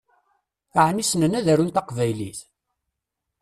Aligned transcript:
Ɛni 0.85 1.03
ssnen 1.05 1.37
ad 1.39 1.47
arun 1.51 1.71
taqbaylit? 1.75 2.39